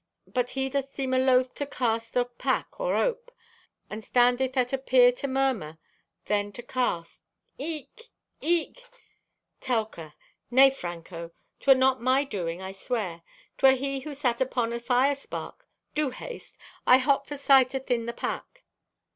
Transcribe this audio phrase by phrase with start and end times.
[0.25, 3.31] But he doth seem aloth to cast of pack or ope,
[3.87, 7.21] and standeth at apeer to murmur—then to cast."
[7.59, 8.05] "E e e k!
[8.41, 8.83] E e e k!"
[9.61, 10.13] (Telka)
[10.49, 11.29] "Nay, Franco,
[11.59, 13.21] 'twere not my doing, I swear.
[13.59, 15.67] 'Twere he who sat upon a fire spark.
[15.93, 16.57] Do haste!
[16.87, 18.63] I hot for sight athin the pack."